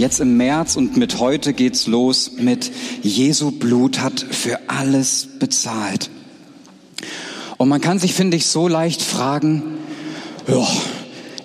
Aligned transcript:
Jetzt 0.00 0.18
im 0.18 0.38
März 0.38 0.76
und 0.76 0.96
mit 0.96 1.18
heute 1.18 1.52
geht's 1.52 1.86
los 1.86 2.30
mit 2.38 2.72
Jesu 3.02 3.50
Blut 3.50 3.98
hat 4.00 4.18
für 4.18 4.58
alles 4.66 5.28
bezahlt. 5.38 6.08
Und 7.58 7.68
man 7.68 7.82
kann 7.82 7.98
sich, 7.98 8.14
finde 8.14 8.38
ich, 8.38 8.46
so 8.46 8.66
leicht 8.66 9.02
fragen, 9.02 9.62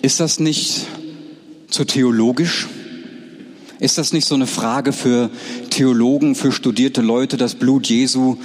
ist 0.02 0.21
das 0.21 0.39
nicht 0.39 0.88
zu 1.70 1.84
theologisch? 1.84 2.70
Ist 3.81 3.98
das 3.98 4.13
nicht 4.13 4.26
so 4.26 4.36
eine 4.36 4.48
Frage 4.48 4.94
für 4.94 5.30
Theologen, 5.70 6.34
für 6.34 6.53
studierte 6.53 7.02
Leute, 7.02 7.35
das 7.35 7.55
Blut 7.55 7.88
Jesu? 7.88 8.38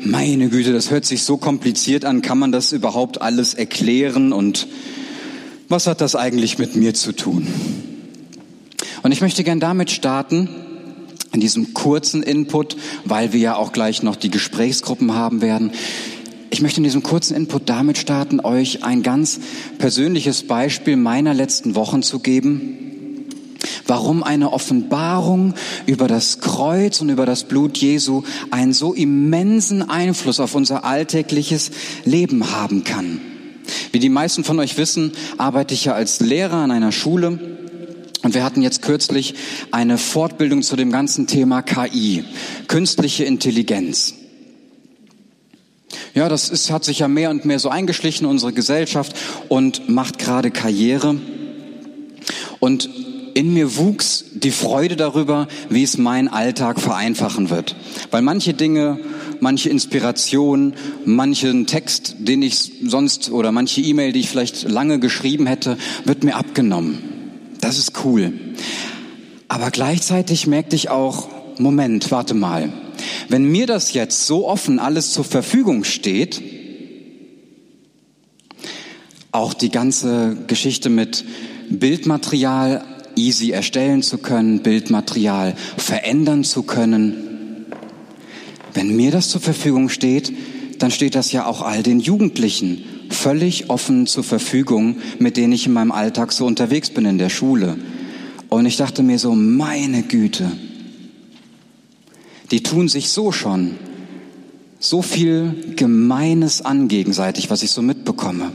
Meine 0.00 0.48
Güte, 0.48 0.72
das 0.72 0.90
hört 0.90 1.04
sich 1.04 1.22
so 1.22 1.36
kompliziert 1.36 2.06
an. 2.06 2.22
Kann 2.22 2.38
man 2.38 2.50
das 2.50 2.72
überhaupt 2.72 3.20
alles 3.20 3.52
erklären? 3.52 4.32
Und 4.32 4.68
was 5.68 5.86
hat 5.86 6.00
das 6.00 6.16
eigentlich 6.16 6.56
mit 6.56 6.76
mir 6.76 6.94
zu 6.94 7.12
tun? 7.12 7.46
Und 9.04 9.12
ich 9.12 9.20
möchte 9.20 9.44
gern 9.44 9.60
damit 9.60 9.90
starten, 9.90 10.48
in 11.30 11.40
diesem 11.40 11.74
kurzen 11.74 12.22
Input, 12.22 12.74
weil 13.04 13.34
wir 13.34 13.40
ja 13.40 13.56
auch 13.56 13.74
gleich 13.74 14.02
noch 14.02 14.16
die 14.16 14.30
Gesprächsgruppen 14.30 15.12
haben 15.12 15.42
werden. 15.42 15.72
Ich 16.48 16.62
möchte 16.62 16.78
in 16.78 16.84
diesem 16.84 17.02
kurzen 17.02 17.36
Input 17.36 17.68
damit 17.68 17.98
starten, 17.98 18.40
euch 18.40 18.82
ein 18.82 19.02
ganz 19.02 19.40
persönliches 19.76 20.46
Beispiel 20.46 20.96
meiner 20.96 21.34
letzten 21.34 21.74
Wochen 21.74 22.02
zu 22.02 22.20
geben, 22.20 23.26
warum 23.86 24.22
eine 24.22 24.54
Offenbarung 24.54 25.52
über 25.84 26.08
das 26.08 26.40
Kreuz 26.40 27.02
und 27.02 27.10
über 27.10 27.26
das 27.26 27.44
Blut 27.44 27.76
Jesu 27.76 28.22
einen 28.50 28.72
so 28.72 28.94
immensen 28.94 29.82
Einfluss 29.82 30.40
auf 30.40 30.54
unser 30.54 30.82
alltägliches 30.86 31.72
Leben 32.06 32.52
haben 32.52 32.84
kann. 32.84 33.20
Wie 33.92 33.98
die 33.98 34.08
meisten 34.08 34.44
von 34.44 34.58
euch 34.60 34.78
wissen, 34.78 35.12
arbeite 35.36 35.74
ich 35.74 35.84
ja 35.84 35.92
als 35.92 36.20
Lehrer 36.20 36.56
an 36.56 36.70
einer 36.70 36.90
Schule 36.90 37.38
und 38.24 38.34
wir 38.34 38.42
hatten 38.42 38.62
jetzt 38.62 38.82
kürzlich 38.82 39.34
eine 39.70 39.98
Fortbildung 39.98 40.62
zu 40.62 40.74
dem 40.74 40.90
ganzen 40.90 41.26
Thema 41.28 41.62
KI, 41.62 42.24
künstliche 42.66 43.24
Intelligenz. 43.24 44.14
Ja, 46.14 46.28
das 46.28 46.48
ist, 46.48 46.70
hat 46.70 46.84
sich 46.84 47.00
ja 47.00 47.08
mehr 47.08 47.30
und 47.30 47.44
mehr 47.44 47.58
so 47.58 47.68
eingeschlichen 47.68 48.24
in 48.24 48.30
unsere 48.30 48.52
Gesellschaft 48.52 49.14
und 49.48 49.88
macht 49.88 50.18
gerade 50.18 50.50
Karriere. 50.50 51.20
Und 52.60 52.88
in 53.34 53.52
mir 53.52 53.76
wuchs 53.76 54.24
die 54.32 54.52
Freude 54.52 54.96
darüber, 54.96 55.46
wie 55.68 55.82
es 55.82 55.98
meinen 55.98 56.28
Alltag 56.28 56.80
vereinfachen 56.80 57.50
wird. 57.50 57.76
Weil 58.10 58.22
manche 58.22 58.54
Dinge, 58.54 59.00
manche 59.40 59.68
Inspiration, 59.68 60.72
manchen 61.04 61.66
Text, 61.66 62.16
den 62.20 62.40
ich 62.42 62.72
sonst 62.84 63.30
oder 63.30 63.52
manche 63.52 63.82
E-Mail, 63.82 64.12
die 64.12 64.20
ich 64.20 64.30
vielleicht 64.30 64.62
lange 64.62 64.98
geschrieben 64.98 65.46
hätte, 65.46 65.76
wird 66.04 66.24
mir 66.24 66.36
abgenommen. 66.36 67.13
Das 67.64 67.78
ist 67.78 68.04
cool. 68.04 68.30
Aber 69.48 69.70
gleichzeitig 69.70 70.46
merkte 70.46 70.76
ich 70.76 70.90
auch, 70.90 71.28
Moment, 71.56 72.10
warte 72.10 72.34
mal. 72.34 72.70
Wenn 73.30 73.50
mir 73.50 73.66
das 73.66 73.94
jetzt 73.94 74.26
so 74.26 74.46
offen 74.46 74.78
alles 74.78 75.14
zur 75.14 75.24
Verfügung 75.24 75.82
steht, 75.84 76.42
auch 79.32 79.54
die 79.54 79.70
ganze 79.70 80.36
Geschichte 80.46 80.90
mit 80.90 81.24
Bildmaterial 81.70 82.84
easy 83.16 83.52
erstellen 83.52 84.02
zu 84.02 84.18
können, 84.18 84.62
Bildmaterial 84.62 85.54
verändern 85.78 86.44
zu 86.44 86.64
können. 86.64 87.64
Wenn 88.74 88.94
mir 88.94 89.10
das 89.10 89.30
zur 89.30 89.40
Verfügung 89.40 89.88
steht, 89.88 90.34
dann 90.80 90.90
steht 90.90 91.14
das 91.14 91.32
ja 91.32 91.46
auch 91.46 91.62
all 91.62 91.82
den 91.82 92.00
Jugendlichen 92.00 92.84
völlig 93.14 93.70
offen 93.70 94.06
zur 94.06 94.24
Verfügung, 94.24 94.96
mit 95.18 95.36
denen 95.36 95.52
ich 95.52 95.66
in 95.66 95.72
meinem 95.72 95.92
Alltag 95.92 96.32
so 96.32 96.46
unterwegs 96.46 96.90
bin 96.90 97.06
in 97.06 97.18
der 97.18 97.30
Schule. 97.30 97.76
Und 98.48 98.66
ich 98.66 98.76
dachte 98.76 99.02
mir 99.02 99.18
so, 99.18 99.34
meine 99.34 100.02
Güte, 100.02 100.50
die 102.50 102.62
tun 102.62 102.88
sich 102.88 103.08
so 103.08 103.32
schon 103.32 103.76
so 104.78 105.00
viel 105.00 105.74
Gemeines 105.76 106.60
an 106.60 106.88
gegenseitig, 106.88 107.48
was 107.48 107.62
ich 107.62 107.70
so 107.70 107.80
mitbekomme. 107.80 108.52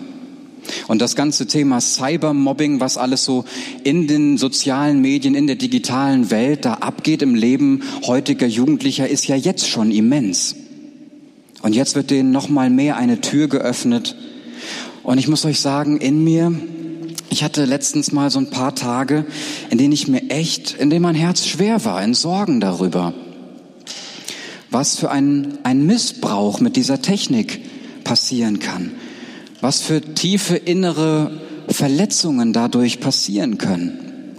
Und 0.87 1.01
das 1.01 1.15
ganze 1.15 1.47
Thema 1.47 1.81
Cybermobbing, 1.81 2.79
was 2.79 2.97
alles 2.97 3.25
so 3.25 3.45
in 3.83 4.07
den 4.07 4.37
sozialen 4.37 5.01
Medien, 5.01 5.33
in 5.33 5.47
der 5.47 5.55
digitalen 5.55 6.29
Welt 6.29 6.65
da 6.65 6.75
abgeht 6.75 7.23
im 7.23 7.33
Leben 7.33 7.81
heutiger 8.05 8.45
Jugendlicher, 8.45 9.07
ist 9.09 9.27
ja 9.27 9.35
jetzt 9.35 9.67
schon 9.67 9.89
immens. 9.89 10.55
Und 11.61 11.73
jetzt 11.73 11.95
wird 11.95 12.11
denen 12.11 12.31
noch 12.31 12.49
mal 12.49 12.69
mehr 12.69 12.97
eine 12.97 13.21
Tür 13.21 13.47
geöffnet, 13.47 14.15
und 15.09 15.17
ich 15.17 15.27
muss 15.27 15.43
euch 15.43 15.59
sagen, 15.59 15.97
in 15.97 16.23
mir, 16.23 16.53
ich 17.31 17.43
hatte 17.43 17.65
letztens 17.65 18.11
mal 18.11 18.29
so 18.29 18.37
ein 18.37 18.51
paar 18.51 18.75
Tage, 18.75 19.25
in 19.71 19.79
denen 19.79 19.91
ich 19.91 20.07
mir 20.07 20.29
echt, 20.29 20.75
in 20.75 20.91
denen 20.91 21.01
mein 21.01 21.15
Herz 21.15 21.47
schwer 21.47 21.83
war, 21.83 22.03
in 22.03 22.13
Sorgen 22.13 22.59
darüber, 22.59 23.15
was 24.69 24.99
für 24.99 25.09
ein, 25.09 25.57
ein 25.63 25.83
Missbrauch 25.83 26.59
mit 26.59 26.75
dieser 26.75 27.01
Technik 27.01 27.59
passieren 28.03 28.59
kann, 28.59 28.91
was 29.61 29.81
für 29.81 29.99
tiefe 29.99 30.55
innere 30.57 31.31
Verletzungen 31.69 32.53
dadurch 32.53 32.99
passieren 32.99 33.57
können, 33.57 34.35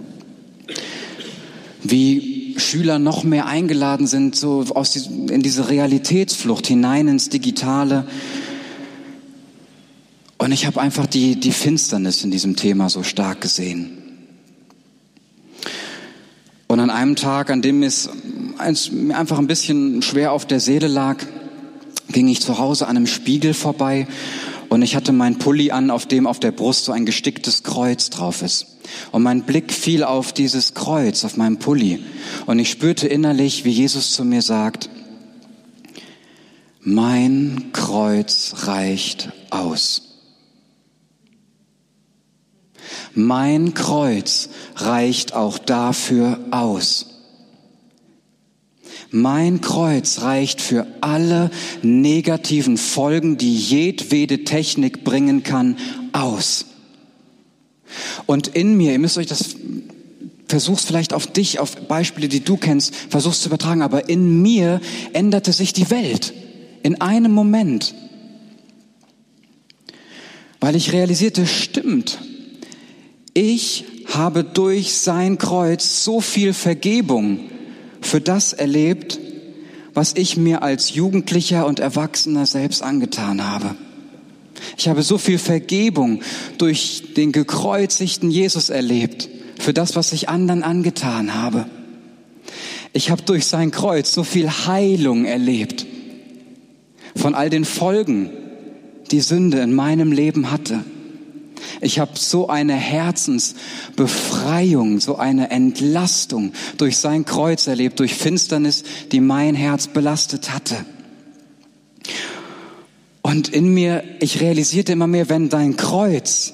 wie 1.83 2.55
Schüler 2.55 2.97
noch 2.97 3.25
mehr 3.25 3.45
eingeladen 3.45 4.07
sind, 4.07 4.37
so 4.37 4.63
aus 4.73 4.91
die, 4.91 5.33
in 5.33 5.41
diese 5.41 5.69
Realitätsflucht 5.69 6.65
hinein 6.65 7.09
ins 7.09 7.27
Digitale, 7.27 8.05
und 10.41 10.51
ich 10.51 10.65
habe 10.65 10.81
einfach 10.81 11.05
die, 11.05 11.39
die 11.39 11.51
Finsternis 11.51 12.23
in 12.23 12.31
diesem 12.31 12.55
Thema 12.55 12.89
so 12.89 13.03
stark 13.03 13.41
gesehen. 13.41 13.91
Und 16.65 16.79
an 16.79 16.89
einem 16.89 17.15
Tag, 17.15 17.51
an 17.51 17.61
dem 17.61 17.83
es 17.83 18.09
mir 18.89 19.15
einfach 19.15 19.37
ein 19.37 19.45
bisschen 19.45 20.01
schwer 20.01 20.31
auf 20.31 20.47
der 20.47 20.59
Seele 20.59 20.87
lag, 20.87 21.17
ging 22.11 22.27
ich 22.27 22.41
zu 22.41 22.57
Hause 22.57 22.87
an 22.87 22.97
einem 22.97 23.05
Spiegel 23.05 23.53
vorbei 23.53 24.07
und 24.69 24.81
ich 24.81 24.95
hatte 24.95 25.11
meinen 25.11 25.37
Pulli 25.37 25.69
an, 25.69 25.91
auf 25.91 26.07
dem 26.07 26.25
auf 26.25 26.39
der 26.39 26.51
Brust 26.51 26.85
so 26.85 26.91
ein 26.91 27.05
gesticktes 27.05 27.61
Kreuz 27.61 28.09
drauf 28.09 28.41
ist. 28.41 28.65
Und 29.11 29.21
mein 29.21 29.43
Blick 29.43 29.71
fiel 29.71 30.03
auf 30.03 30.33
dieses 30.33 30.73
Kreuz, 30.73 31.23
auf 31.23 31.37
meinem 31.37 31.59
Pulli. 31.59 32.03
Und 32.47 32.57
ich 32.57 32.71
spürte 32.71 33.07
innerlich, 33.07 33.63
wie 33.63 33.69
Jesus 33.69 34.11
zu 34.13 34.25
mir 34.25 34.41
sagt, 34.41 34.89
mein 36.79 37.69
Kreuz 37.73 38.65
reicht 38.65 39.31
aus. 39.51 40.10
Mein 43.13 43.73
Kreuz 43.73 44.49
reicht 44.75 45.33
auch 45.33 45.57
dafür 45.57 46.39
aus. 46.51 47.07
Mein 49.11 49.59
Kreuz 49.59 50.21
reicht 50.21 50.61
für 50.61 50.87
alle 51.01 51.51
negativen 51.81 52.77
Folgen, 52.77 53.37
die 53.37 53.53
jedwede 53.53 54.45
Technik 54.45 55.03
bringen 55.03 55.43
kann, 55.43 55.77
aus. 56.13 56.65
Und 58.25 58.47
in 58.49 58.77
mir, 58.77 58.93
ihr 58.93 58.99
müsst 58.99 59.17
euch 59.17 59.27
das, 59.27 59.57
versuch's 60.47 60.85
vielleicht 60.85 61.13
auf 61.13 61.27
dich, 61.27 61.59
auf 61.59 61.75
Beispiele, 61.75 62.29
die 62.29 62.39
du 62.39 62.55
kennst, 62.55 62.95
versuch's 62.95 63.41
zu 63.41 63.49
übertragen, 63.49 63.81
aber 63.81 64.07
in 64.07 64.41
mir 64.41 64.79
änderte 65.11 65.51
sich 65.51 65.73
die 65.73 65.89
Welt. 65.89 66.33
In 66.83 67.01
einem 67.01 67.33
Moment. 67.33 67.93
Weil 70.61 70.77
ich 70.77 70.93
realisierte, 70.93 71.45
stimmt, 71.45 72.19
ich 73.33 73.85
habe 74.07 74.43
durch 74.43 74.93
sein 74.93 75.37
Kreuz 75.37 76.03
so 76.03 76.21
viel 76.21 76.53
Vergebung 76.53 77.39
für 78.01 78.19
das 78.19 78.53
erlebt, 78.53 79.19
was 79.93 80.13
ich 80.15 80.37
mir 80.37 80.63
als 80.63 80.93
Jugendlicher 80.93 81.65
und 81.65 81.79
Erwachsener 81.79 82.45
selbst 82.45 82.81
angetan 82.81 83.45
habe. 83.45 83.75
Ich 84.77 84.87
habe 84.87 85.03
so 85.03 85.17
viel 85.17 85.37
Vergebung 85.37 86.21
durch 86.57 87.13
den 87.15 87.31
gekreuzigten 87.31 88.31
Jesus 88.31 88.69
erlebt 88.69 89.29
für 89.59 89.73
das, 89.73 89.95
was 89.95 90.13
ich 90.13 90.29
anderen 90.29 90.63
angetan 90.63 91.33
habe. 91.33 91.65
Ich 92.93 93.11
habe 93.11 93.21
durch 93.21 93.45
sein 93.45 93.71
Kreuz 93.71 94.13
so 94.13 94.23
viel 94.23 94.49
Heilung 94.49 95.25
erlebt 95.25 95.85
von 97.15 97.35
all 97.35 97.49
den 97.49 97.65
Folgen, 97.65 98.29
die 99.11 99.21
Sünde 99.21 99.59
in 99.59 99.73
meinem 99.73 100.11
Leben 100.11 100.51
hatte. 100.51 100.83
Ich 101.81 101.99
habe 101.99 102.13
so 102.15 102.47
eine 102.47 102.73
Herzensbefreiung, 102.73 104.99
so 104.99 105.17
eine 105.17 105.51
Entlastung 105.51 106.53
durch 106.77 106.97
sein 106.97 107.25
Kreuz 107.25 107.67
erlebt, 107.67 107.99
durch 107.99 108.15
Finsternis, 108.15 108.83
die 109.11 109.19
mein 109.19 109.53
Herz 109.55 109.85
belastet 109.87 110.53
hatte. 110.53 110.77
Und 113.21 113.49
in 113.49 113.73
mir, 113.73 114.03
ich 114.19 114.41
realisierte 114.41 114.93
immer 114.93 115.07
mehr, 115.07 115.29
wenn 115.29 115.49
dein 115.49 115.77
Kreuz 115.77 116.53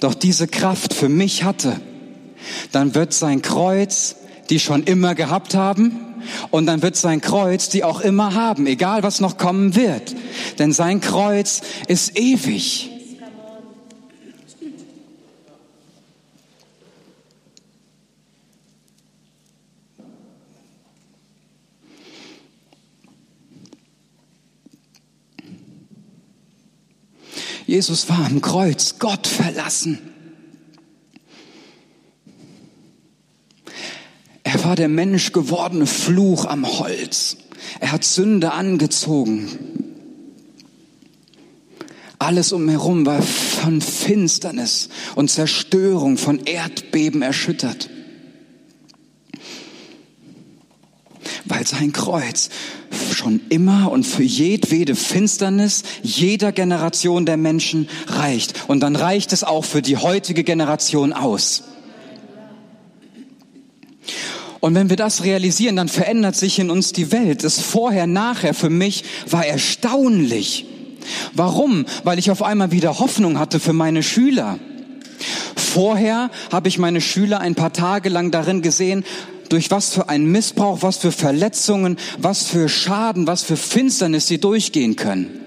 doch 0.00 0.14
diese 0.14 0.48
Kraft 0.48 0.94
für 0.94 1.08
mich 1.08 1.44
hatte, 1.44 1.80
dann 2.72 2.94
wird 2.94 3.12
sein 3.12 3.42
Kreuz, 3.42 4.16
die 4.50 4.60
schon 4.60 4.84
immer 4.84 5.14
gehabt 5.14 5.54
haben, 5.54 6.00
und 6.50 6.66
dann 6.66 6.82
wird 6.82 6.96
sein 6.96 7.20
Kreuz 7.20 7.68
die 7.68 7.84
auch 7.84 8.00
immer 8.00 8.34
haben, 8.34 8.66
egal 8.66 9.02
was 9.02 9.20
noch 9.20 9.38
kommen 9.38 9.76
wird. 9.76 10.14
Denn 10.58 10.72
sein 10.72 11.00
Kreuz 11.00 11.62
ist 11.88 12.18
ewig. 12.18 12.90
Jesus 27.66 28.08
war 28.08 28.24
am 28.24 28.40
Kreuz, 28.40 28.98
Gott 28.98 29.26
verlassen. 29.26 29.98
Er 34.44 34.64
war 34.64 34.76
der 34.76 34.88
menschgewordene 34.88 35.86
Fluch 35.86 36.44
am 36.44 36.64
Holz. 36.78 37.36
Er 37.80 37.90
hat 37.90 38.04
Sünde 38.04 38.52
angezogen. 38.52 39.48
Alles 42.18 42.52
umherum 42.52 43.04
war 43.04 43.20
von 43.20 43.80
Finsternis 43.80 44.88
und 45.16 45.30
Zerstörung, 45.30 46.16
von 46.16 46.38
Erdbeben 46.44 47.22
erschüttert. 47.22 47.90
Weil 51.46 51.66
sein 51.66 51.92
Kreuz 51.92 52.50
schon 53.12 53.40
immer 53.48 53.90
und 53.90 54.04
für 54.04 54.22
jedwede 54.22 54.94
Finsternis 54.94 55.84
jeder 56.02 56.52
Generation 56.52 57.26
der 57.26 57.36
Menschen 57.36 57.88
reicht. 58.06 58.68
Und 58.68 58.80
dann 58.80 58.96
reicht 58.96 59.32
es 59.32 59.44
auch 59.44 59.64
für 59.64 59.82
die 59.82 59.96
heutige 59.96 60.44
Generation 60.44 61.12
aus. 61.12 61.64
Und 64.60 64.74
wenn 64.74 64.90
wir 64.90 64.96
das 64.96 65.22
realisieren, 65.22 65.76
dann 65.76 65.88
verändert 65.88 66.34
sich 66.34 66.58
in 66.58 66.70
uns 66.70 66.92
die 66.92 67.12
Welt. 67.12 67.44
Das 67.44 67.60
Vorher, 67.60 68.06
Nachher 68.06 68.54
für 68.54 68.70
mich 68.70 69.04
war 69.30 69.46
erstaunlich. 69.46 70.66
Warum? 71.34 71.86
Weil 72.04 72.18
ich 72.18 72.30
auf 72.30 72.42
einmal 72.42 72.72
wieder 72.72 72.98
Hoffnung 72.98 73.38
hatte 73.38 73.60
für 73.60 73.72
meine 73.72 74.02
Schüler. 74.02 74.58
Vorher 75.54 76.30
habe 76.50 76.68
ich 76.68 76.78
meine 76.78 77.00
Schüler 77.00 77.40
ein 77.40 77.54
paar 77.54 77.72
Tage 77.72 78.08
lang 78.08 78.30
darin 78.30 78.62
gesehen, 78.62 79.04
durch 79.48 79.70
was 79.70 79.94
für 79.94 80.08
einen 80.08 80.30
Missbrauch, 80.30 80.82
was 80.82 80.98
für 80.98 81.12
Verletzungen, 81.12 81.96
was 82.18 82.44
für 82.44 82.68
Schaden, 82.68 83.26
was 83.26 83.42
für 83.42 83.56
Finsternis 83.56 84.26
sie 84.26 84.38
durchgehen 84.38 84.96
können. 84.96 85.46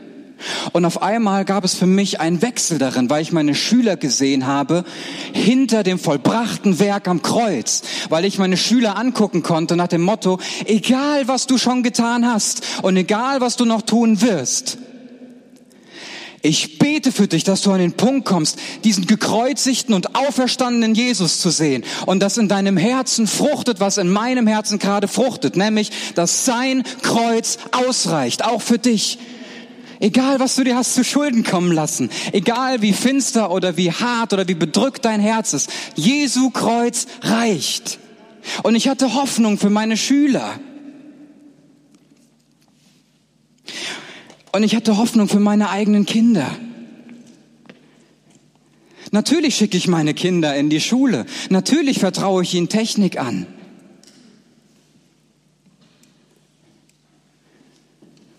Und 0.71 0.85
auf 0.85 1.01
einmal 1.01 1.45
gab 1.45 1.65
es 1.65 1.75
für 1.75 1.85
mich 1.85 2.19
einen 2.19 2.41
Wechsel 2.41 2.77
darin, 2.77 3.09
weil 3.09 3.21
ich 3.21 3.31
meine 3.31 3.55
Schüler 3.55 3.97
gesehen 3.97 4.47
habe 4.47 4.85
hinter 5.33 5.83
dem 5.83 5.99
vollbrachten 5.99 6.79
Werk 6.79 7.07
am 7.07 7.21
Kreuz, 7.21 7.81
weil 8.09 8.25
ich 8.25 8.37
meine 8.37 8.57
Schüler 8.57 8.97
angucken 8.97 9.43
konnte 9.43 9.75
nach 9.75 9.87
dem 9.87 10.01
Motto, 10.01 10.39
egal 10.65 11.27
was 11.27 11.47
du 11.47 11.57
schon 11.57 11.83
getan 11.83 12.25
hast 12.25 12.61
und 12.83 12.95
egal 12.95 13.41
was 13.41 13.57
du 13.57 13.65
noch 13.65 13.81
tun 13.81 14.21
wirst, 14.21 14.77
ich 16.41 16.79
bete 16.79 17.11
für 17.11 17.27
dich, 17.27 17.43
dass 17.43 17.61
du 17.61 17.71
an 17.71 17.79
den 17.79 17.93
Punkt 17.93 18.25
kommst, 18.25 18.57
diesen 18.83 19.07
gekreuzigten 19.07 19.93
und 19.93 20.15
auferstandenen 20.15 20.95
Jesus 20.95 21.39
zu 21.41 21.49
sehen 21.49 21.83
und 22.05 22.21
dass 22.21 22.37
in 22.37 22.47
deinem 22.47 22.77
Herzen 22.77 23.27
fruchtet, 23.27 23.79
was 23.79 23.97
in 23.97 24.09
meinem 24.09 24.47
Herzen 24.47 24.79
gerade 24.79 25.07
fruchtet, 25.07 25.57
nämlich, 25.57 25.91
dass 26.15 26.45
sein 26.45 26.83
Kreuz 27.01 27.57
ausreicht, 27.71 28.45
auch 28.45 28.61
für 28.61 28.79
dich. 28.79 29.19
Egal, 30.01 30.39
was 30.39 30.55
du 30.55 30.63
dir 30.63 30.77
hast 30.77 30.93
zu 30.93 31.03
Schulden 31.03 31.43
kommen 31.43 31.73
lassen, 31.73 32.09
egal 32.31 32.81
wie 32.81 32.93
finster 32.93 33.51
oder 33.51 33.75
wie 33.75 33.91
hart 33.91 34.31
oder 34.31 34.47
wie 34.47 34.55
bedrückt 34.55 35.03
dein 35.03 35.19
Herz 35.19 35.51
ist, 35.51 35.69
Jesu 35.95 36.51
Kreuz 36.51 37.05
reicht. 37.21 37.99
Und 38.63 38.75
ich 38.75 38.87
hatte 38.87 39.13
Hoffnung 39.13 39.57
für 39.57 39.69
meine 39.69 39.97
Schüler. 39.97 40.57
Und 44.51 44.63
ich 44.63 44.75
hatte 44.75 44.97
Hoffnung 44.97 45.27
für 45.27 45.39
meine 45.39 45.69
eigenen 45.69 46.05
Kinder. 46.05 46.49
Natürlich 49.11 49.55
schicke 49.55 49.77
ich 49.77 49.87
meine 49.87 50.13
Kinder 50.13 50.55
in 50.55 50.69
die 50.69 50.81
Schule. 50.81 51.25
Natürlich 51.49 51.99
vertraue 51.99 52.43
ich 52.43 52.53
ihnen 52.53 52.69
Technik 52.69 53.19
an. 53.19 53.47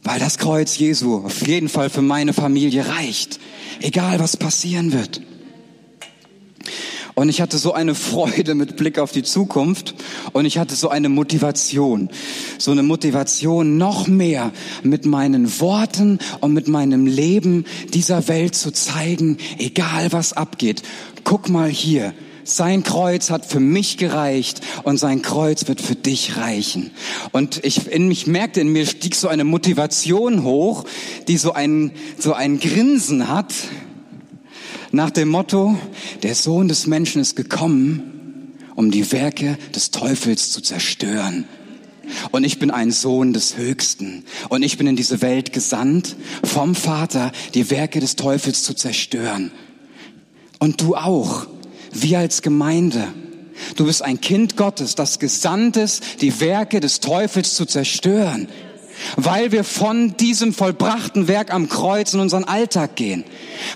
Weil 0.03 0.19
das 0.19 0.39
Kreuz 0.39 0.79
Jesu 0.79 1.17
auf 1.25 1.47
jeden 1.47 1.69
Fall 1.69 1.91
für 1.91 2.03
meine 2.03 2.33
Familie 2.33 2.89
reicht. 2.89 3.39
Egal 3.81 4.19
was 4.19 4.37
passieren 4.37 4.93
wird. 4.93 5.23
Und 7.21 7.29
ich 7.29 7.43
hatte 7.43 7.59
so 7.59 7.75
eine 7.75 7.95
Freude 7.95 8.55
mit 8.55 8.79
Blick 8.79 8.99
auf 8.99 9.13
die 9.13 9.23
Zukunft 9.23 9.95
und 10.33 10.47
ich 10.47 10.57
hatte 10.57 10.75
so 10.75 10.89
eine 10.89 11.11
Motivation, 11.11 12.09
so 12.57 12.71
eine 12.71 12.83
Motivation 12.83 13.77
noch 13.77 14.07
mehr 14.07 14.53
mit 14.83 15.05
meinen 15.05 15.61
Worten 15.61 16.19
und 16.41 16.55
mit 16.55 16.67
meinem 16.67 17.05
Leben 17.05 17.67
dieser 17.93 18.27
Welt 18.29 18.55
zu 18.55 18.71
zeigen, 18.71 19.37
egal 19.59 20.15
was 20.15 20.33
abgeht. 20.33 20.83
Guck 21.23 21.51
mal 21.51 21.69
hier, 21.69 22.15
sein 22.45 22.85
Kreuz 22.85 23.29
hat 23.29 23.45
für 23.45 23.61
mich 23.61 23.99
gereicht 23.99 24.63
und 24.85 24.97
sein 24.97 25.21
Kreuz 25.21 25.69
wird 25.69 25.83
für 25.83 25.97
dich 25.97 26.39
reichen. 26.39 26.91
Und 27.33 27.63
ich 27.67 27.87
in 27.93 28.09
mich 28.09 28.29
merkte, 28.29 28.63
in 28.63 28.73
mir 28.73 28.87
stieg 28.87 29.15
so 29.15 29.29
eine 29.29 29.45
Motivation 29.45 30.43
hoch, 30.43 30.87
die 31.29 31.37
so 31.37 31.53
ein, 31.53 31.93
so 32.17 32.33
ein 32.33 32.61
Grinsen 32.61 33.29
hat 33.29 33.53
nach 34.93 35.11
dem 35.11 35.29
Motto, 35.29 35.79
der 36.23 36.35
Sohn 36.35 36.69
des 36.69 36.87
Menschen 36.87 37.21
ist 37.21 37.37
gekommen, 37.37 38.55
um 38.75 38.91
die 38.91 39.13
Werke 39.13 39.59
des 39.75 39.91
Teufels 39.91 40.51
zu 40.51 40.61
zerstören. 40.61 41.45
Und 42.33 42.45
ich 42.45 42.59
bin 42.59 42.71
ein 42.71 42.91
Sohn 42.91 43.33
des 43.33 43.57
Höchsten. 43.57 44.25
Und 44.49 44.63
ich 44.63 44.79
bin 44.79 44.87
in 44.87 44.97
diese 44.97 45.23
Welt 45.23 45.53
gesandt 45.53 46.17
vom 46.43 46.75
Vater, 46.75 47.31
die 47.55 47.71
Werke 47.71 48.01
des 48.01 48.17
Teufels 48.17 48.65
zu 48.65 48.75
zerstören. 48.75 49.53
Und 50.59 50.81
du 50.81 50.97
auch, 50.97 51.47
wir 51.93 52.19
als 52.19 52.43
Gemeinde. 52.43 53.07
Du 53.77 53.87
bist 53.87 54.03
ein 54.03 54.21
Kind 54.21 54.57
Gottes, 54.57 54.95
das 54.95 55.19
gesandt 55.19 55.77
ist, 55.77 56.23
die 56.23 56.41
Werke 56.41 56.81
des 56.81 57.01
Teufels 57.01 57.55
zu 57.55 57.67
zerstören 57.67 58.49
weil 59.17 59.53
wir 59.53 59.65
von 59.65 60.17
diesem 60.17 60.53
vollbrachten 60.53 61.29
Werk 61.29 61.53
am 61.53 61.69
Kreuz 61.69 62.15
in 62.15 62.21
unseren 62.21 62.45
Alltag 62.45 62.97
gehen, 62.97 63.25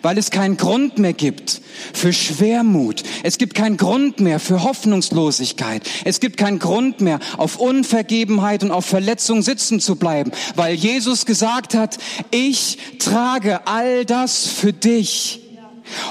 weil 0.02 0.18
es 0.18 0.30
keinen 0.30 0.56
Grund 0.56 0.98
mehr 0.98 1.12
gibt 1.12 1.60
für 1.92 2.12
Schwermut, 2.12 3.02
es 3.22 3.38
gibt 3.38 3.54
keinen 3.54 3.76
Grund 3.76 4.20
mehr 4.20 4.40
für 4.40 4.62
Hoffnungslosigkeit, 4.62 5.82
es 6.04 6.20
gibt 6.20 6.36
keinen 6.36 6.58
Grund 6.58 7.00
mehr 7.00 7.20
auf 7.36 7.56
Unvergebenheit 7.56 8.62
und 8.62 8.70
auf 8.70 8.86
Verletzung 8.86 9.42
sitzen 9.42 9.80
zu 9.80 9.96
bleiben, 9.96 10.32
weil 10.56 10.74
Jesus 10.74 11.26
gesagt 11.26 11.74
hat, 11.74 11.98
ich 12.30 12.78
trage 12.98 13.66
all 13.66 14.04
das 14.04 14.46
für 14.46 14.72
dich 14.72 15.43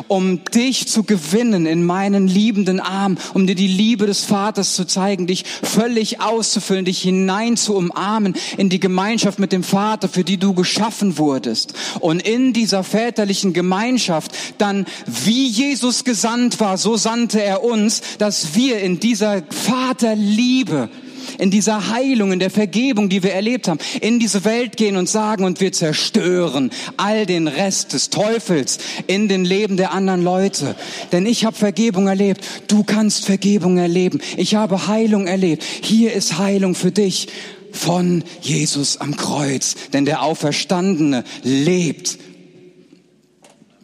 um 0.08 0.44
dich 0.46 0.88
zu 0.88 1.04
gewinnen 1.04 1.66
in 1.66 1.86
meinen 1.86 2.28
liebenden 2.28 2.80
Arm, 2.80 3.18
um 3.34 3.48
dir 3.48 3.56
die 3.56 3.68
Liebe 3.68 4.06
des 4.06 4.26
Vaters 4.26 4.76
zu 4.76 4.86
zeigen, 4.86 5.28
dich 5.28 5.46
völlig 5.64 6.22
auszufüllen, 6.22 6.86
dich 6.86 7.02
hinein 7.02 7.58
zu 7.58 7.76
umarmen 7.76 8.36
in 8.58 8.70
die 8.70 8.80
Gemeinschaft 8.80 9.40
mit 9.40 9.52
dem 9.52 9.64
Vater, 9.64 10.10
für 10.10 10.24
die 10.24 10.38
du 10.38 10.54
geschaffen 10.54 11.18
wurdest. 11.18 11.74
Und 12.00 12.22
in 12.22 12.54
dieser 12.54 12.84
väterlichen 12.84 13.54
Gemeinschaft 13.54 14.32
dann, 14.58 14.86
wie 15.06 15.48
Jesus 15.48 16.04
gesandt 16.04 16.60
war, 16.60 16.78
so 16.78 16.98
sandte 16.98 17.42
er 17.42 17.64
uns, 17.64 18.02
dass 18.18 18.56
wir 18.56 18.80
in 18.80 19.00
dieser 19.00 19.44
Vaterliebe 19.50 20.90
in 21.38 21.52
dieser 21.52 21.90
Heilung, 21.90 22.32
in 22.32 22.40
der 22.40 22.50
Vergebung, 22.50 23.10
die 23.10 23.24
wir 23.24 23.34
erlebt 23.34 23.68
haben, 23.68 23.80
in 24.02 24.20
diese 24.20 24.46
Welt 24.46 24.78
gehen 24.78 24.98
und 24.98 25.10
sagen, 25.10 25.44
und 25.44 25.60
wir 25.60 25.72
zerstören 25.72 26.72
all 26.98 27.26
den 27.26 27.48
Rest 27.48 27.94
des 27.94 28.10
Teufels 28.10 28.80
in 29.08 29.28
den 29.28 29.46
Leben 29.46 29.78
der 29.78 29.92
anderen 29.92 30.24
Leute. 30.24 30.76
Denn 31.12 31.26
ich 31.26 31.46
habe 31.46 31.56
Vergebung 31.56 32.08
erlebt, 32.08 32.44
du 32.68 32.84
kannst 32.84 33.26
Vergebung 33.26 33.78
erleben, 33.78 34.22
ich 34.38 34.56
habe 34.56 34.88
Heilung 34.88 35.28
erlebt, 35.28 35.64
hier 35.64 36.14
ist 36.14 36.38
Heilung 36.38 36.76
für 36.76 36.92
dich 36.92 37.28
von 37.72 38.24
Jesus 38.42 38.98
am 38.98 39.18
Kreuz, 39.18 39.76
denn 39.94 40.06
der 40.06 40.22
Auferstandene 40.22 41.24
lebt. 41.44 42.20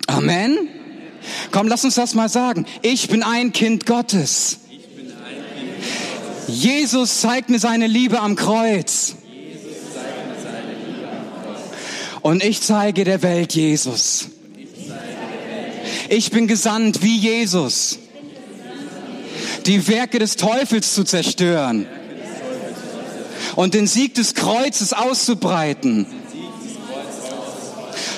Amen. 0.07 0.57
Komm, 1.51 1.67
lass 1.67 1.83
uns 1.83 1.95
das 1.95 2.13
mal 2.13 2.29
sagen. 2.29 2.65
Ich 2.81 3.09
bin 3.09 3.23
ein 3.23 3.51
Kind 3.51 3.85
Gottes. 3.85 4.59
Jesus 6.49 7.21
zeigt 7.21 7.49
mir 7.49 7.59
seine 7.59 7.87
Liebe 7.87 8.19
am 8.19 8.35
Kreuz. 8.35 9.15
Und 12.21 12.43
ich 12.43 12.61
zeige 12.61 13.03
der 13.03 13.21
Welt 13.21 13.53
Jesus. 13.53 14.29
Ich 16.09 16.31
bin 16.31 16.47
gesandt 16.47 17.03
wie 17.03 17.17
Jesus, 17.17 17.99
die 19.65 19.87
Werke 19.87 20.17
des 20.19 20.35
Teufels 20.35 20.93
zu 20.95 21.03
zerstören 21.03 21.85
und 23.55 23.73
den 23.73 23.87
Sieg 23.87 24.15
des 24.15 24.33
Kreuzes 24.33 24.93
auszubreiten. 24.93 26.07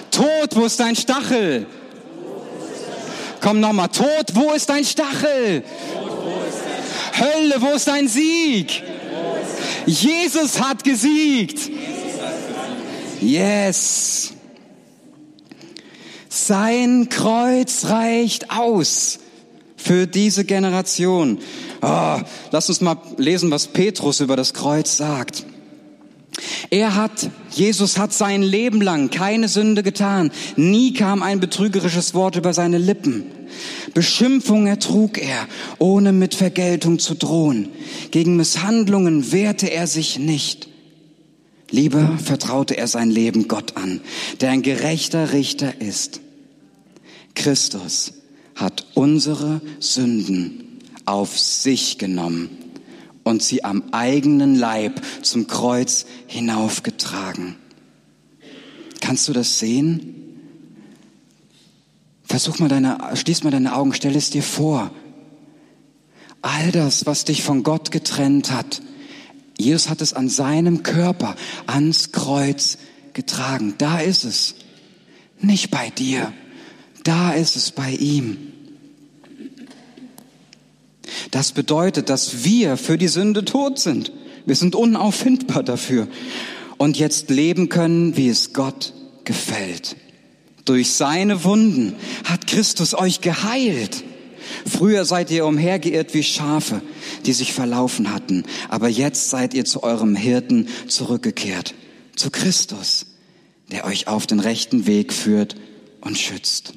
Tod, 0.09 0.55
wo 0.55 0.65
ist 0.65 0.79
dein 0.79 0.95
Stachel? 0.95 1.65
Komm 3.41 3.59
nochmal, 3.59 3.89
Tod, 3.89 4.35
wo 4.35 4.51
ist 4.53 4.69
dein 4.69 4.85
Stachel? 4.85 5.63
Hölle, 7.21 7.61
wo 7.61 7.75
ist 7.75 7.87
dein 7.87 8.07
Sieg? 8.07 8.83
Jesus 9.85 10.59
hat 10.59 10.83
gesiegt. 10.83 11.69
Yes. 13.21 14.33
Sein 16.29 17.09
Kreuz 17.09 17.85
reicht 17.85 18.49
aus 18.51 19.19
für 19.77 20.07
diese 20.07 20.45
Generation. 20.45 21.39
Oh, 21.81 22.17
lass 22.51 22.69
uns 22.69 22.81
mal 22.81 22.97
lesen, 23.17 23.51
was 23.51 23.67
Petrus 23.67 24.19
über 24.19 24.35
das 24.35 24.53
Kreuz 24.53 24.97
sagt. 24.97 25.45
Er 26.69 26.95
hat, 26.95 27.29
Jesus 27.51 27.97
hat 27.97 28.13
sein 28.13 28.41
Leben 28.41 28.81
lang 28.81 29.09
keine 29.09 29.47
Sünde 29.47 29.83
getan. 29.83 30.31
Nie 30.55 30.93
kam 30.93 31.21
ein 31.21 31.39
betrügerisches 31.39 32.13
Wort 32.13 32.35
über 32.37 32.53
seine 32.53 32.77
Lippen. 32.77 33.25
Beschimpfung 33.93 34.67
ertrug 34.67 35.17
er, 35.17 35.47
ohne 35.79 36.11
mit 36.11 36.35
Vergeltung 36.35 36.99
zu 36.99 37.15
drohen. 37.15 37.69
Gegen 38.11 38.35
Misshandlungen 38.35 39.31
wehrte 39.31 39.67
er 39.67 39.87
sich 39.87 40.19
nicht. 40.19 40.67
Lieber 41.69 42.17
vertraute 42.17 42.75
er 42.77 42.87
sein 42.87 43.09
Leben 43.09 43.47
Gott 43.47 43.77
an, 43.77 44.01
der 44.41 44.51
ein 44.51 44.61
gerechter 44.61 45.31
Richter 45.31 45.79
ist. 45.81 46.19
Christus 47.33 48.13
hat 48.55 48.85
unsere 48.93 49.61
Sünden 49.79 50.79
auf 51.05 51.39
sich 51.39 51.97
genommen 51.97 52.49
und 53.23 53.41
sie 53.41 53.63
am 53.63 53.83
eigenen 53.91 54.55
Leib 54.55 55.01
zum 55.21 55.47
Kreuz 55.47 56.05
hinaufgetragen. 56.27 57.55
Kannst 58.99 59.27
du 59.27 59.33
das 59.33 59.59
sehen? 59.59 60.20
Versuch 62.31 62.59
mal 62.59 62.69
deine, 62.69 62.97
schließ 63.13 63.43
mal 63.43 63.49
deine 63.49 63.75
Augen, 63.75 63.93
stell 63.93 64.15
es 64.15 64.29
dir 64.29 64.41
vor. 64.41 64.89
All 66.41 66.71
das, 66.71 67.05
was 67.05 67.25
dich 67.25 67.43
von 67.43 67.61
Gott 67.61 67.91
getrennt 67.91 68.53
hat, 68.53 68.81
Jesus 69.57 69.89
hat 69.89 69.99
es 69.99 70.13
an 70.13 70.29
seinem 70.29 70.81
Körper 70.81 71.35
ans 71.67 72.13
Kreuz 72.13 72.77
getragen. 73.11 73.75
Da 73.79 73.99
ist 73.99 74.23
es. 74.23 74.55
Nicht 75.41 75.71
bei 75.71 75.89
dir. 75.89 76.31
Da 77.03 77.33
ist 77.33 77.57
es 77.57 77.71
bei 77.71 77.91
ihm. 77.91 78.37
Das 81.31 81.51
bedeutet, 81.51 82.07
dass 82.07 82.45
wir 82.45 82.77
für 82.77 82.97
die 82.97 83.09
Sünde 83.09 83.43
tot 83.43 83.77
sind. 83.77 84.13
Wir 84.45 84.55
sind 84.55 84.73
unauffindbar 84.73 85.63
dafür. 85.63 86.07
Und 86.77 86.97
jetzt 86.97 87.29
leben 87.29 87.67
können, 87.67 88.15
wie 88.15 88.29
es 88.29 88.53
Gott 88.53 88.93
gefällt. 89.25 89.97
Durch 90.65 90.91
seine 90.91 91.43
Wunden 91.43 91.95
hat 92.25 92.47
Christus 92.47 92.93
euch 92.93 93.21
geheilt. 93.21 94.03
Früher 94.65 95.05
seid 95.05 95.31
ihr 95.31 95.45
umhergeirrt 95.45 96.13
wie 96.13 96.23
Schafe, 96.23 96.81
die 97.25 97.33
sich 97.33 97.53
verlaufen 97.53 98.13
hatten, 98.13 98.43
aber 98.69 98.89
jetzt 98.89 99.29
seid 99.29 99.53
ihr 99.53 99.65
zu 99.65 99.83
eurem 99.83 100.15
Hirten 100.15 100.67
zurückgekehrt, 100.87 101.73
zu 102.15 102.31
Christus, 102.31 103.05
der 103.71 103.85
euch 103.85 104.07
auf 104.07 104.27
den 104.27 104.39
rechten 104.39 104.87
Weg 104.87 105.13
führt 105.13 105.55
und 106.01 106.17
schützt. 106.17 106.73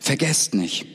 Vergesst 0.00 0.54
nicht, 0.54 0.86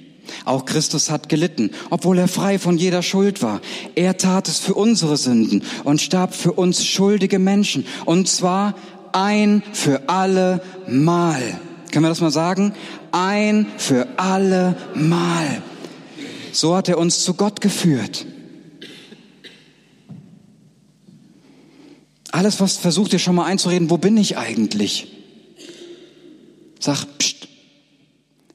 auch 0.45 0.65
Christus 0.65 1.09
hat 1.09 1.29
gelitten, 1.29 1.71
obwohl 1.89 2.17
er 2.17 2.27
frei 2.27 2.59
von 2.59 2.77
jeder 2.77 3.01
Schuld 3.01 3.41
war. 3.41 3.61
Er 3.95 4.17
tat 4.17 4.47
es 4.47 4.59
für 4.59 4.73
unsere 4.73 5.17
Sünden 5.17 5.63
und 5.83 6.01
starb 6.01 6.33
für 6.33 6.53
uns 6.53 6.85
schuldige 6.85 7.39
Menschen. 7.39 7.85
Und 8.05 8.27
zwar 8.27 8.75
ein 9.13 9.63
für 9.73 10.09
alle 10.09 10.61
Mal. 10.87 11.59
Können 11.91 12.05
wir 12.05 12.09
das 12.09 12.21
mal 12.21 12.31
sagen? 12.31 12.73
Ein 13.11 13.67
für 13.77 14.07
alle 14.17 14.75
Mal. 14.93 15.61
So 16.51 16.75
hat 16.75 16.89
er 16.89 16.97
uns 16.97 17.23
zu 17.23 17.33
Gott 17.33 17.61
geführt. 17.61 18.25
Alles, 22.31 22.59
was 22.59 22.77
versucht 22.77 23.13
dir 23.13 23.19
schon 23.19 23.35
mal 23.35 23.45
einzureden, 23.45 23.89
wo 23.89 23.97
bin 23.97 24.17
ich 24.17 24.37
eigentlich? 24.37 25.07
Sag, 26.79 27.05
pst, 27.17 27.47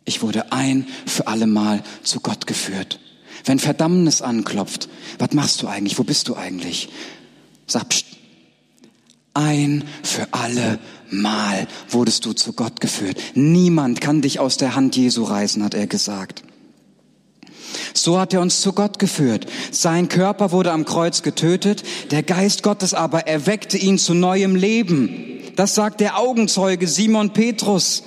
ich 0.05 0.23
wurde 0.23 0.53
ein 0.53 0.87
für 1.07 1.27
alle 1.27 1.47
Mal 1.47 1.83
zu 2.03 2.21
Gott 2.21 2.47
geführt. 2.47 3.01
Wenn 3.45 3.59
Verdammnis 3.59 4.23
anklopft, 4.23 4.89
was 5.19 5.33
machst 5.33 5.63
du 5.63 5.69
eigentlich? 5.69 5.99
Wo 5.99 6.05
bist 6.05 6.29
du 6.29 6.37
eigentlich? 6.37 6.91
Sag, 7.67 7.89
pst, 7.89 8.07
ein 9.35 9.85
für 10.03 10.27
alle 10.33 10.79
Mal 11.11 11.67
wurdest 11.91 12.25
du 12.25 12.33
zu 12.33 12.55
Gott 12.55 12.81
geführt. 12.81 13.19
Niemand 13.35 14.01
kann 14.01 14.23
dich 14.23 14.41
aus 14.41 14.57
der 14.57 14.75
Hand 14.75 14.97
Jesu 14.97 15.25
reißen, 15.25 15.63
hat 15.63 15.75
er 15.75 15.87
gesagt. 15.87 16.43
So 17.95 18.19
hat 18.19 18.33
er 18.33 18.41
uns 18.41 18.61
zu 18.61 18.73
Gott 18.73 18.99
geführt. 18.99 19.47
Sein 19.71 20.09
Körper 20.09 20.53
wurde 20.53 20.73
am 20.73 20.85
Kreuz 20.85 21.23
getötet, 21.23 21.83
der 22.11 22.23
Geist 22.23 22.63
Gottes 22.63 22.95
aber 22.95 23.27
erweckte 23.27 23.77
ihn 23.77 23.99
zu 23.99 24.15
neuem 24.15 24.57
Leben. 24.57 25.41
Das 25.57 25.75
sagt 25.75 26.01
der 26.01 26.19
Augenzeuge 26.19 26.89
Simon 26.89 27.33
Petrus. 27.33 28.05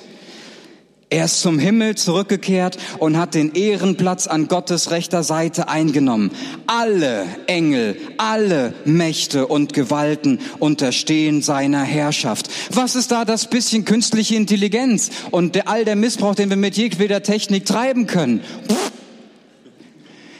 Er 1.15 1.24
ist 1.24 1.39
zum 1.39 1.60
Himmel 1.60 1.95
zurückgekehrt 1.95 2.77
und 3.00 3.15
hat 3.15 3.36
den 3.36 3.53
Ehrenplatz 3.53 4.27
an 4.27 4.50
Gottes 4.50 4.91
rechter 4.91 5.24
Seite 5.24 5.69
eingenommen. 5.69 6.29
Alle 6.67 7.25
Engel, 7.48 7.95
alle 8.17 8.74
Mächte 8.84 9.48
und 9.48 9.72
Gewalten 9.72 10.41
unterstehen 10.60 11.41
seiner 11.41 11.84
Herrschaft. 11.84 12.50
Was 12.69 12.95
ist 12.95 13.12
da 13.12 13.24
das 13.24 13.50
bisschen 13.50 13.86
künstliche 13.86 14.36
Intelligenz 14.36 15.10
und 15.31 15.55
der, 15.55 15.69
all 15.69 15.86
der 15.86 15.95
Missbrauch, 15.95 16.36
den 16.36 16.50
wir 16.50 16.57
mit 16.57 16.75
jedweder 16.75 17.24
Technik 17.24 17.65
treiben 17.65 18.07
können? 18.07 18.41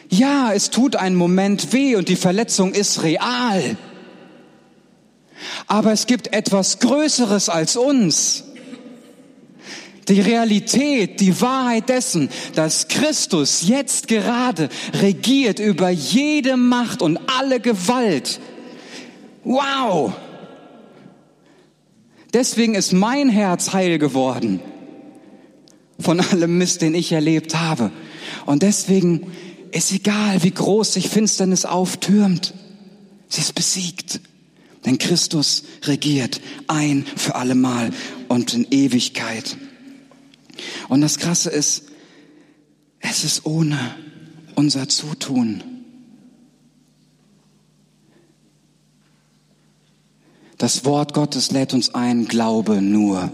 Ja, 0.10 0.51
es 0.51 0.72
tut 0.72 0.98
einen 0.98 1.15
Moment 1.15 1.72
weh 1.72 1.96
und 1.96 2.10
die 2.10 2.17
Verletzung 2.17 2.74
ist 2.74 3.01
real. 3.01 3.77
Aber 5.67 5.94
es 5.94 6.05
gibt 6.05 6.34
etwas 6.34 6.79
Größeres 6.79 7.48
als 7.48 7.77
uns 7.77 8.44
die 10.08 10.22
Realität, 10.22 11.20
die 11.20 11.40
Wahrheit 11.42 11.90
dessen, 11.90 12.30
dass 12.54 12.88
Christus 12.88 13.68
jetzt 13.68 14.08
gerade 14.08 14.70
regiert 14.94 15.60
über 15.60 15.90
jede 15.90 16.58
Macht 16.58 17.02
und 17.02 17.20
alle 17.28 17.60
Gewalt. 17.60 18.40
Wow! 19.44 20.14
Deswegen 22.34 22.76
ist 22.76 22.92
mein 22.92 23.30
Herz 23.30 23.74
heil 23.74 23.98
geworden 23.98 24.60
von 26.00 26.20
allem 26.20 26.58
Mist, 26.58 26.82
den 26.82 26.94
ich 26.94 27.12
erlebt 27.12 27.56
habe. 27.56 27.92
Und 28.46 28.64
deswegen 28.64 29.32
ist 29.72 29.92
egal, 29.92 30.44
wie 30.44 30.52
groß 30.52 30.94
sich 30.94 31.10
Finsternis 31.10 31.66
auftürmt, 31.66 32.54
sie 33.30 33.42
ist 33.42 33.56
besiegt. 33.56 34.20
Denn 34.86 34.98
Christus 34.98 35.64
regiert 35.84 36.42
ein 36.68 37.06
für 37.16 37.36
allemal 37.36 37.92
und 38.28 38.54
in 38.54 38.68
Ewigkeit. 38.70 39.58
Und 40.90 41.02
das 41.02 41.18
Krasse 41.18 41.50
ist, 41.50 41.84
es 43.00 43.24
ist 43.24 43.46
ohne 43.46 43.96
unser 44.56 44.88
Zutun. 44.88 45.64
Das 50.58 50.86
Wort 50.86 51.14
Gottes 51.14 51.52
lädt 51.52 51.74
uns 51.74 51.94
ein, 51.94 52.28
glaube 52.28 52.82
nur. 52.82 53.32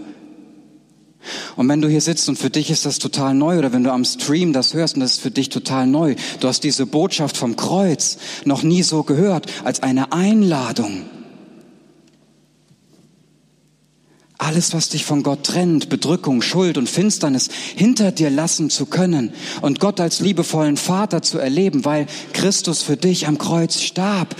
Und 1.56 1.68
wenn 1.68 1.80
du 1.80 1.88
hier 1.88 2.00
sitzt 2.00 2.28
und 2.28 2.36
für 2.36 2.50
dich 2.50 2.70
ist 2.70 2.84
das 2.84 2.98
total 2.98 3.34
neu 3.34 3.58
oder 3.58 3.72
wenn 3.72 3.84
du 3.84 3.92
am 3.92 4.04
Stream 4.04 4.52
das 4.52 4.74
hörst 4.74 4.96
und 4.96 5.00
das 5.00 5.12
ist 5.12 5.20
für 5.20 5.30
dich 5.30 5.48
total 5.48 5.86
neu, 5.86 6.16
du 6.40 6.48
hast 6.48 6.64
diese 6.64 6.84
Botschaft 6.84 7.36
vom 7.36 7.54
Kreuz 7.54 8.18
noch 8.44 8.64
nie 8.64 8.82
so 8.82 9.04
gehört 9.04 9.46
als 9.64 9.82
eine 9.82 10.12
Einladung. 10.12 11.04
Alles, 14.42 14.74
was 14.74 14.88
dich 14.88 15.04
von 15.04 15.22
Gott 15.22 15.44
trennt, 15.44 15.88
Bedrückung, 15.88 16.42
Schuld 16.42 16.76
und 16.76 16.88
Finsternis 16.88 17.48
hinter 17.76 18.10
dir 18.10 18.28
lassen 18.28 18.70
zu 18.70 18.86
können 18.86 19.32
und 19.60 19.78
Gott 19.78 20.00
als 20.00 20.20
liebevollen 20.20 20.76
Vater 20.76 21.22
zu 21.22 21.38
erleben, 21.38 21.84
weil 21.84 22.06
Christus 22.32 22.82
für 22.82 22.96
dich 22.96 23.28
am 23.28 23.38
Kreuz 23.38 23.80
starb, 23.80 24.34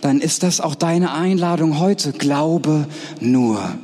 dann 0.00 0.20
ist 0.20 0.42
das 0.42 0.60
auch 0.60 0.74
deine 0.74 1.12
Einladung 1.12 1.78
heute. 1.78 2.12
Glaube 2.12 2.88
nur. 3.20 3.78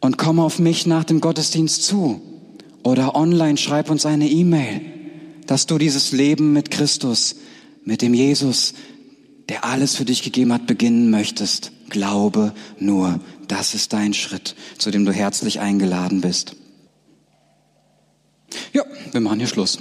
Und 0.00 0.18
komm 0.18 0.40
auf 0.40 0.58
mich 0.58 0.86
nach 0.86 1.04
dem 1.04 1.20
Gottesdienst 1.20 1.84
zu 1.84 2.20
oder 2.82 3.14
online 3.14 3.56
schreib 3.56 3.88
uns 3.88 4.04
eine 4.04 4.28
E-Mail, 4.28 4.80
dass 5.46 5.66
du 5.66 5.78
dieses 5.78 6.12
Leben 6.12 6.52
mit 6.52 6.70
Christus, 6.70 7.36
mit 7.84 8.02
dem 8.02 8.14
Jesus, 8.14 8.74
der 9.48 9.64
alles 9.64 9.94
für 9.94 10.04
dich 10.04 10.22
gegeben 10.22 10.52
hat, 10.52 10.66
beginnen 10.66 11.10
möchtest. 11.10 11.72
Glaube 11.88 12.52
nur, 12.78 13.20
das 13.48 13.74
ist 13.74 13.92
dein 13.92 14.14
Schritt, 14.14 14.54
zu 14.78 14.90
dem 14.90 15.04
du 15.04 15.12
herzlich 15.12 15.60
eingeladen 15.60 16.20
bist. 16.20 16.56
Ja, 18.72 18.82
wir 19.12 19.20
machen 19.20 19.38
hier 19.38 19.48
Schluss. 19.48 19.78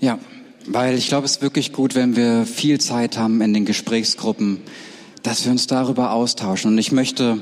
Ja, 0.00 0.18
weil 0.66 0.96
ich 0.96 1.08
glaube, 1.08 1.26
es 1.26 1.32
ist 1.32 1.42
wirklich 1.42 1.72
gut, 1.72 1.94
wenn 1.94 2.16
wir 2.16 2.46
viel 2.46 2.80
Zeit 2.80 3.16
haben 3.16 3.40
in 3.40 3.54
den 3.54 3.64
Gesprächsgruppen, 3.64 4.60
dass 5.22 5.44
wir 5.44 5.52
uns 5.52 5.66
darüber 5.66 6.12
austauschen. 6.12 6.72
Und 6.72 6.78
ich 6.78 6.92
möchte, 6.92 7.40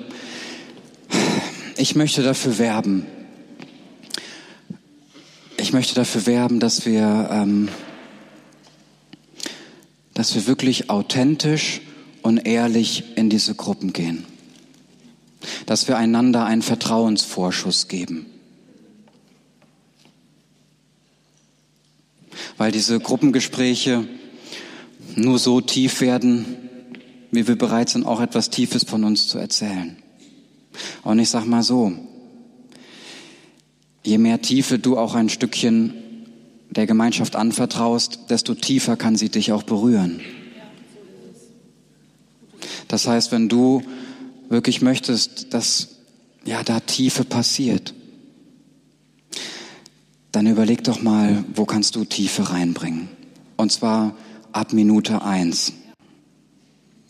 ich 1.77 1.95
möchte 1.95 2.23
dafür 2.23 2.59
werben. 2.59 3.07
Ich 5.57 5.73
möchte 5.73 5.95
dafür 5.95 6.27
werben, 6.27 6.61
dass 6.61 6.87
wir 6.87 7.29
ähm, 7.31 7.69
dass 10.21 10.35
wir 10.35 10.47
wirklich 10.47 10.91
authentisch 10.91 11.81
und 12.21 12.47
ehrlich 12.47 13.05
in 13.17 13.31
diese 13.31 13.55
Gruppen 13.55 13.95
gehen. 13.95 14.27
Dass 15.65 15.89
wir 15.89 15.97
einander 15.97 16.45
einen 16.45 16.61
Vertrauensvorschuss 16.61 17.89
geben. 17.89 18.27
weil 22.59 22.71
diese 22.71 23.01
Gruppengespräche 23.01 24.07
nur 25.17 25.39
so 25.39 25.63
tief 25.63 26.03
werden, 26.03 26.45
wie 27.31 27.49
wir 27.49 27.57
bereit 27.57 27.89
sind, 27.89 28.05
auch 28.05 28.21
etwas 28.21 28.51
Tiefes 28.51 28.85
von 28.85 29.05
uns 29.05 29.29
zu 29.29 29.39
erzählen. 29.39 29.97
Und 31.03 31.19
ich 31.19 31.31
sag 31.31 31.47
mal 31.47 31.63
so, 31.63 31.93
je 34.03 34.19
mehr 34.19 34.43
Tiefe 34.43 34.79
du 34.79 34.99
auch 34.99 35.15
ein 35.15 35.31
Stückchen 35.31 36.10
der 36.71 36.87
Gemeinschaft 36.87 37.37
anvertraust, 37.37 38.21
desto 38.31 38.55
tiefer 38.55 38.97
kann 38.97 39.17
sie 39.17 39.29
dich 39.29 39.53
auch 39.53 39.65
berühren. 39.65 40.21
Das 42.89 43.07
heißt, 43.07 43.33
wenn 43.33 43.49
du 43.49 43.83
wirklich 44.49 44.83
möchtest, 44.83 45.53
dass 45.55 45.97
ja 46.45 46.63
da 46.63 46.81
Tiefe 46.81 47.25
passiert, 47.25 47.95
dann 50.33 50.47
überleg 50.47 50.85
doch 50.85 51.03
mal, 51.03 51.45
wo 51.55 51.65
kannst 51.65 51.97
du 51.97 52.05
Tiefe 52.05 52.51
reinbringen? 52.51 53.09
Und 53.57 53.73
zwar 53.73 54.17
ab 54.53 54.73
Minute 54.73 55.23
eins. 55.23 55.73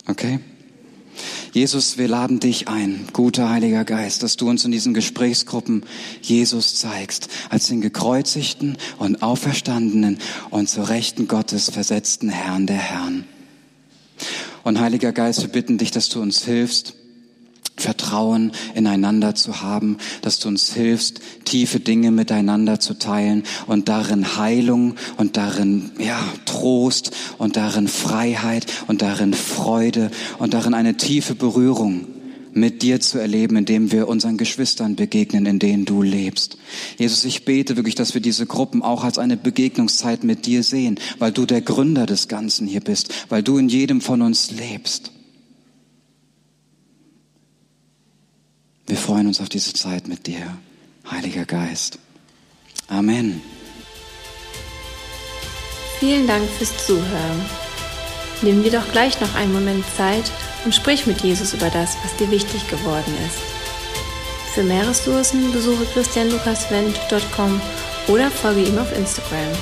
Okay? 0.07 0.39
Jesus, 1.53 1.97
wir 1.97 2.07
laden 2.07 2.39
dich 2.39 2.67
ein, 2.67 3.07
guter 3.13 3.49
Heiliger 3.49 3.83
Geist, 3.83 4.23
dass 4.23 4.37
du 4.37 4.49
uns 4.49 4.63
in 4.63 4.71
diesen 4.71 4.93
Gesprächsgruppen 4.93 5.83
Jesus 6.21 6.75
zeigst, 6.75 7.27
als 7.49 7.67
den 7.67 7.81
gekreuzigten 7.81 8.77
und 8.99 9.21
auferstandenen 9.21 10.19
und 10.49 10.69
zur 10.69 10.89
Rechten 10.89 11.27
Gottes 11.27 11.69
versetzten 11.69 12.29
Herrn 12.29 12.67
der 12.67 12.77
Herren. 12.77 13.25
Und 14.63 14.79
Heiliger 14.79 15.11
Geist, 15.11 15.41
wir 15.41 15.49
bitten 15.49 15.77
dich, 15.77 15.91
dass 15.91 16.09
du 16.09 16.21
uns 16.21 16.45
hilfst, 16.45 16.93
Vertrauen 17.81 18.51
ineinander 18.73 19.35
zu 19.35 19.61
haben, 19.61 19.97
dass 20.21 20.39
du 20.39 20.47
uns 20.47 20.73
hilfst, 20.73 21.19
tiefe 21.45 21.79
Dinge 21.79 22.11
miteinander 22.11 22.79
zu 22.79 22.93
teilen 22.93 23.43
und 23.67 23.89
darin 23.89 24.37
Heilung 24.37 24.95
und 25.17 25.37
darin, 25.37 25.91
ja, 25.99 26.23
Trost 26.45 27.11
und 27.37 27.57
darin 27.57 27.87
Freiheit 27.87 28.65
und 28.87 29.01
darin 29.01 29.33
Freude 29.33 30.11
und 30.39 30.53
darin 30.53 30.73
eine 30.73 30.95
tiefe 30.95 31.35
Berührung 31.35 32.07
mit 32.53 32.81
dir 32.81 32.99
zu 32.99 33.17
erleben, 33.17 33.55
indem 33.55 33.91
wir 33.91 34.07
unseren 34.07 34.37
Geschwistern 34.37 34.95
begegnen, 34.95 35.45
in 35.45 35.59
denen 35.59 35.85
du 35.85 36.01
lebst. 36.01 36.57
Jesus, 36.97 37.23
ich 37.25 37.45
bete 37.45 37.75
wirklich, 37.75 37.95
dass 37.95 38.13
wir 38.13 38.21
diese 38.21 38.45
Gruppen 38.45 38.81
auch 38.81 39.03
als 39.03 39.17
eine 39.17 39.37
Begegnungszeit 39.37 40.23
mit 40.23 40.45
dir 40.45 40.63
sehen, 40.63 40.99
weil 41.19 41.31
du 41.31 41.45
der 41.45 41.61
Gründer 41.61 42.05
des 42.05 42.27
Ganzen 42.27 42.67
hier 42.67 42.81
bist, 42.81 43.13
weil 43.29 43.43
du 43.43 43.57
in 43.57 43.69
jedem 43.69 44.01
von 44.01 44.21
uns 44.21 44.51
lebst. 44.51 45.11
Wir 48.91 48.97
freuen 48.97 49.27
uns 49.27 49.39
auf 49.39 49.47
diese 49.47 49.71
Zeit 49.71 50.09
mit 50.09 50.27
dir, 50.27 50.57
Heiliger 51.09 51.45
Geist. 51.45 51.97
Amen. 52.89 53.41
Vielen 55.97 56.27
Dank 56.27 56.43
fürs 56.49 56.85
Zuhören. 56.85 57.45
Nimm 58.41 58.63
dir 58.63 58.71
doch 58.71 58.91
gleich 58.91 59.21
noch 59.21 59.33
einen 59.35 59.53
Moment 59.53 59.85
Zeit 59.95 60.29
und 60.65 60.75
sprich 60.75 61.07
mit 61.07 61.21
Jesus 61.21 61.53
über 61.53 61.69
das, 61.69 61.95
was 62.03 62.17
dir 62.17 62.29
wichtig 62.31 62.67
geworden 62.67 63.13
ist. 63.25 63.39
Für 64.53 64.63
mehr 64.63 64.85
Ressourcen 64.85 65.53
besuche 65.53 65.85
christianlukaswendt.com 65.85 67.61
oder 68.09 68.29
folge 68.29 68.63
ihm 68.63 68.77
auf 68.77 68.91
Instagram. 68.97 69.53